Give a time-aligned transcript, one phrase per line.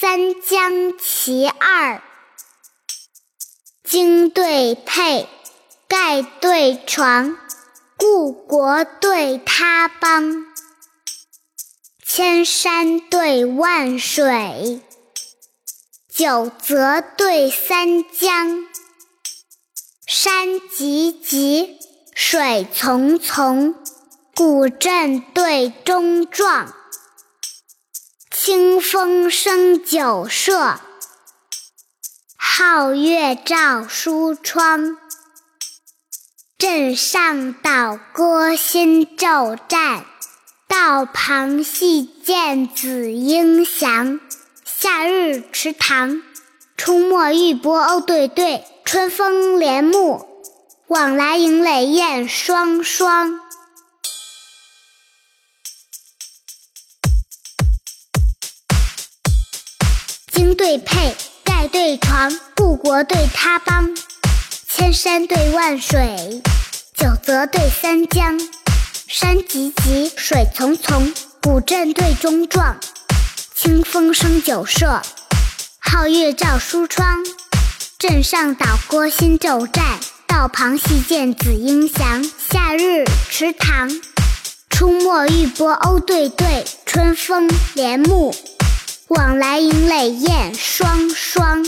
[0.00, 2.00] 三江其二，
[3.84, 5.28] 经对佩，
[5.86, 7.36] 盖对床，
[7.98, 10.46] 故国对他邦，
[12.02, 14.80] 千山对万水，
[16.08, 18.66] 九泽对三江，
[20.06, 21.78] 山急急，
[22.14, 23.74] 水淙淙，
[24.34, 26.74] 古镇对中壮。
[28.50, 30.80] 清风生酒舍，
[32.36, 34.96] 皓月照书窗。
[36.58, 40.04] 镇上捣歌新骤战，
[40.66, 44.18] 道旁戏见紫英翔。
[44.64, 46.20] 夏日池塘，
[46.76, 50.26] 出没玉波鸥对对，春风帘幕，
[50.88, 53.38] 往来迎垒燕双双。
[60.54, 61.14] 对佩，
[61.44, 63.94] 盖对床，故国对他邦。
[64.68, 66.42] 千山对万水，
[66.96, 68.38] 九泽对三江。
[69.06, 72.78] 山急急，水淙淙，古镇对中壮。
[73.54, 75.02] 清风生酒舍，
[75.82, 77.24] 皓月照书窗。
[77.98, 82.24] 镇上岛歌新骤战，道旁戏见紫英翔。
[82.24, 83.90] 夏日池塘，
[84.70, 88.34] 出没玉波鸥对对，春风帘幕。
[89.10, 91.66] 往来迎垒燕双双。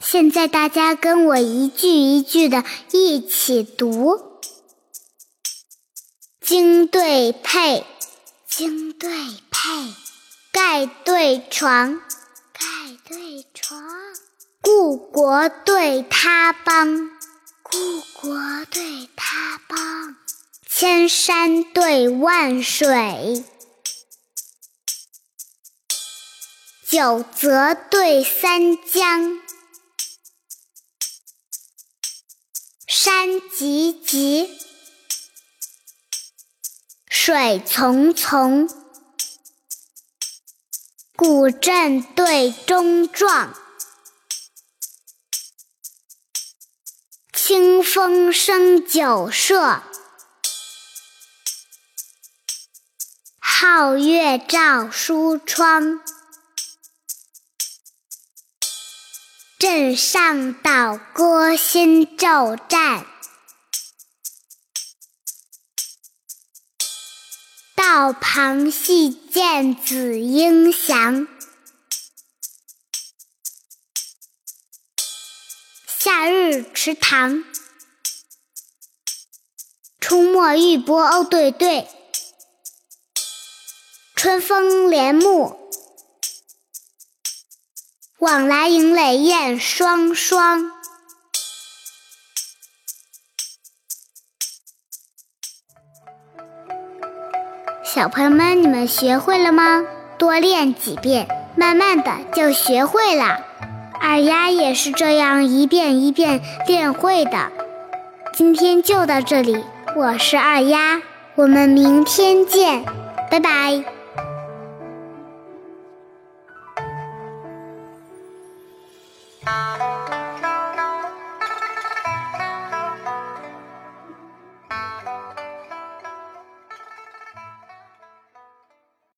[0.00, 4.20] 现在大家跟我一句一句的一起读：
[6.42, 7.86] 经对配，
[8.46, 9.10] 经对
[9.50, 9.94] 配，
[10.52, 12.02] 盖对床，
[12.52, 12.62] 盖
[13.08, 13.82] 对床，
[14.60, 17.19] 故国对他邦。
[17.70, 20.16] 故国对他邦，
[20.66, 23.44] 千山对万水，
[26.88, 29.40] 九泽对三江。
[32.88, 34.48] 山急急，
[37.08, 38.68] 水淙淙，
[41.14, 43.54] 古镇对中壮。
[47.50, 49.82] 清风生酒舍，
[53.40, 56.00] 皓月照书窗。
[59.58, 63.04] 镇上岛歌新骤战，
[67.74, 71.26] 道旁戏见紫英翔。
[76.12, 77.44] 夏日池塘，
[80.00, 81.86] 出没玉波鸥对对，
[84.16, 85.70] 春风帘幕，
[88.18, 90.72] 往来迎垒燕双双。
[97.84, 99.84] 小朋友们，你们学会了吗？
[100.18, 103.46] 多练几遍，慢慢的就学会了。
[104.00, 107.52] 二丫也是这样一遍一遍练会的。
[108.32, 109.62] 今天就到这里，
[109.94, 111.00] 我是二丫，
[111.34, 112.84] 我们明天见，
[113.30, 113.84] 拜拜。